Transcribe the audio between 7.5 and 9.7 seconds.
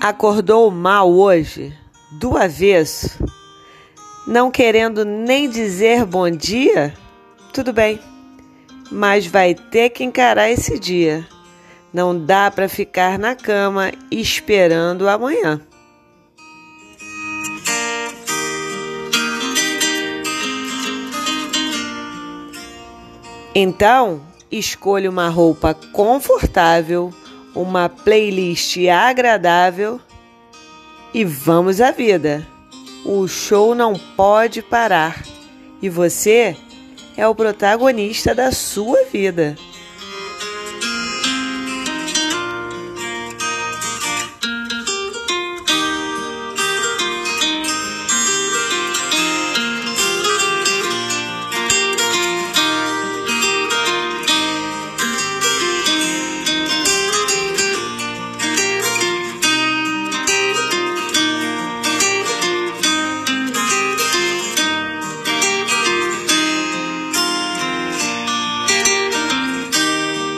Tudo bem, mas vai